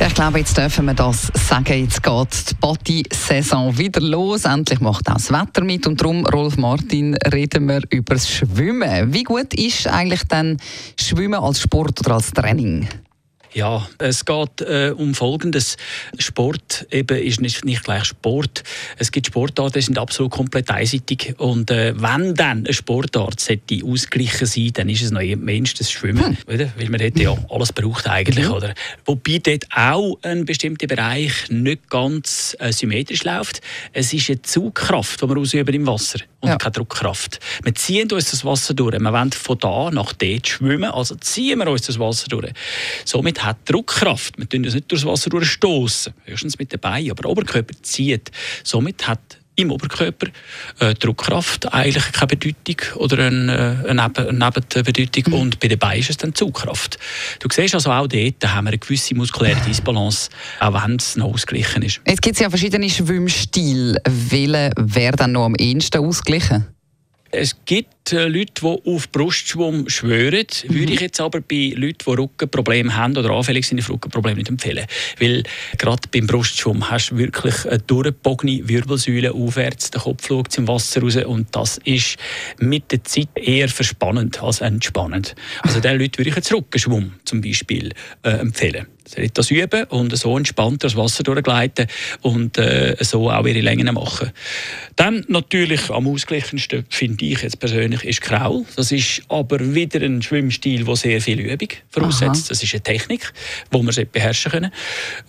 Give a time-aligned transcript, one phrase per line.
[0.00, 1.84] Ja, ich glaube, jetzt dürfen wir das sagen.
[1.84, 4.44] Jetzt geht die Party-Saison wieder los.
[4.44, 5.86] Endlich macht auch das Wetter mit.
[5.86, 9.14] Und darum, Rolf Martin, reden wir über das Schwimmen.
[9.14, 10.58] Wie gut ist eigentlich dann
[10.98, 12.88] Schwimmen als Sport oder als Training?
[13.54, 15.76] Ja, es geht äh, um Folgendes.
[16.18, 18.64] Sport eben ist nicht, nicht gleich Sport.
[18.98, 21.36] Es gibt Sportarten, die sind absolut komplett einseitig.
[21.38, 26.36] Und äh, wenn dann eine Sportart sollte ausgeglichen sein, dann ist es noch mindestens Schwimmen.
[26.36, 26.52] Hm.
[26.52, 26.72] Oder?
[26.76, 28.48] Weil man dort ja alles braucht eigentlich.
[28.48, 28.54] Mhm.
[28.54, 28.74] Oder?
[29.04, 33.60] Wobei dort auch ein bestimmter Bereich nicht ganz äh, symmetrisch läuft.
[33.92, 36.56] Es ist eine Zugkraft, die wir ausüben im Wasser und ja.
[36.56, 37.38] keine Druckkraft.
[37.62, 38.98] Wir ziehen uns das Wasser durch.
[38.98, 42.52] Wir wollen von da nach dort schwimmen, also ziehen wir uns das Wasser durch.
[43.04, 44.38] Somit hat Druckkraft.
[44.38, 48.30] Wir tun das nicht durchs Wasser durchstoßen, höchstens mit den Beinen, aber der Oberkörper zieht.
[48.62, 50.28] Somit hat im Oberkörper
[50.80, 55.34] äh, Druckkraft eigentlich keine Bedeutung oder eine, äh, eine, Nebenbedeutung mhm.
[55.34, 56.98] und bei den Beinen ist es dann Zugkraft.
[57.40, 61.32] Du siehst also auch dort haben wir eine gewisse muskuläre Disbalance, auch wenn es noch
[61.32, 62.00] ausgeglichen ist.
[62.04, 64.00] Es gibt ja verschiedene Schwimmstile.
[64.04, 66.66] Welcher wäre dann noch am ehesten ausgeglichen?
[67.30, 70.74] Es gibt Leute, die auf Brustschwumm schwören, mhm.
[70.74, 74.50] würde ich jetzt aber bei Leuten, die Rückenprobleme haben oder anfällig sind auf Rückenprobleme, nicht
[74.50, 74.86] empfehlen.
[75.18, 75.42] Weil
[75.78, 81.00] gerade beim Brustschwumm hast du wirklich eine durchgebogene Wirbelsäule aufwärts, der Kopf schaut zum Wasser
[81.00, 82.16] raus und das ist
[82.58, 85.34] mit der Zeit eher verspannend als entspannend.
[85.62, 90.16] Also den Leuten würde ich jetzt Rückenschwumm zum Beispiel äh, empfehlen soll das üben und
[90.16, 91.86] so entspannt das Wasser durchgleiten
[92.22, 94.30] und äh, so auch ihre Längen machen.
[94.96, 98.64] Dann natürlich am ausgeglichensten, finde ich jetzt persönlich, ist Kraul.
[98.76, 102.46] Das ist aber wieder ein Schwimmstil, der sehr viel Übung voraussetzt.
[102.46, 102.48] Aha.
[102.48, 103.32] Das ist eine Technik,
[103.72, 104.72] die man beherrschen können.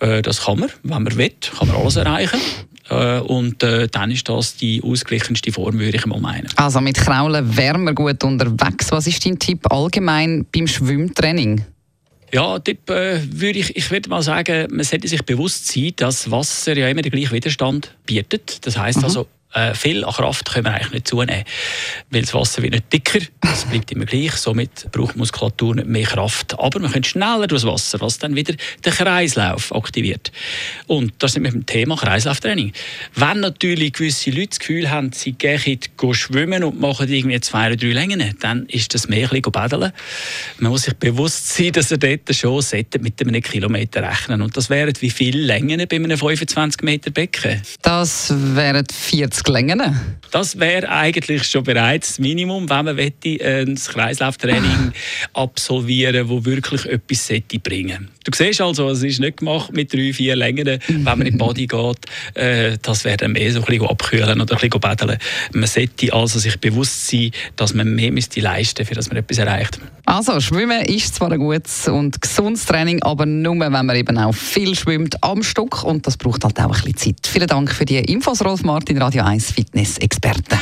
[0.00, 2.40] Äh, das kann man, wenn man will, kann man alles erreichen.
[2.88, 6.48] Äh, und äh, dann ist das die ausgeglichenste Form, würde ich mal meinen.
[6.56, 8.90] Also mit Kraulen wären wir gut unterwegs.
[8.90, 11.64] Was ist dein Tipp allgemein beim Schwimmtraining?
[12.32, 16.30] Ja, Tipp äh, würde ich, ich würde mal sagen, man sollte sich bewusst sein, dass
[16.30, 18.66] Wasser ja immer den gleichen Widerstand bietet.
[18.66, 19.04] Das heißt mhm.
[19.04, 19.26] also,
[19.56, 21.44] äh, viel an Kraft können wir eigentlich nicht zunehmen.
[22.10, 26.06] Weil das Wasser wird nicht dicker, es bleibt immer gleich, somit braucht Muskulatur nicht mehr
[26.06, 26.58] Kraft.
[26.58, 30.30] Aber man kann schneller durchs Wasser, was dann wieder den Kreislauf aktiviert.
[30.86, 32.72] Und das ist mit dem Thema Kreislauftraining.
[33.14, 35.80] Wenn natürlich gewisse Leute das Gefühl haben, sie gehen
[36.12, 39.92] schwimmen und machen irgendwie zwei oder drei Längen, dann ist das mehr ein bisschen
[40.58, 42.62] Man muss sich bewusst sein, dass er dort schon
[43.00, 47.62] mit einem Kilometer rechnen Und das wären wie viele Längen bei einem 25 Meter Becken?
[47.82, 49.82] Das wären 40 Längen?
[50.30, 54.92] Das wäre eigentlich schon bereits das Minimum, wenn man ein Kreislauftraining
[55.34, 60.34] absolvieren wo wirklich etwas bringen Du siehst also, es ist nicht gemacht mit drei, vier
[60.34, 61.98] Längen, wenn man in die Body geht.
[62.34, 65.16] Äh, das wäre dann mehr so ein bisschen abkühlen oder ein bisschen baden.
[65.52, 69.38] Man sollte also sich bewusst sein, dass man mehr müsste leisten müsste, damit man etwas
[69.38, 69.80] erreicht.
[70.06, 74.34] Also, Schwimmen ist zwar ein gutes und gesundes Training, aber nur, wenn man eben auch
[74.34, 77.26] viel schwimmt am Stück und das braucht halt auch ein bisschen Zeit.
[77.26, 80.56] Vielen Dank für die Infos, Rolf Martin, Radio 1 Fitness-Experte.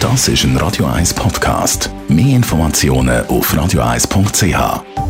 [0.00, 1.90] Das ist ein Radio 1 Podcast.
[2.08, 5.05] Mehr Informationen auf radio1.ch.